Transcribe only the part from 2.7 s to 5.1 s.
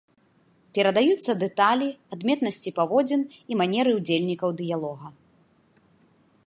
паводзін і манеры ўдзельнікаў дыялога.